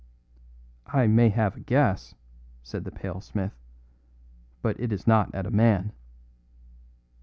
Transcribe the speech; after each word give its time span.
"I 0.87 1.05
may 1.05 1.29
have 1.29 1.55
a 1.55 1.59
guess," 1.59 2.15
said 2.63 2.85
the 2.85 2.91
pale 2.91 3.21
smith, 3.21 3.53
"but 4.63 4.79
it 4.79 4.91
is 4.91 5.05
not 5.05 5.35
at 5.35 5.45
a 5.45 5.51
man." 5.51 5.91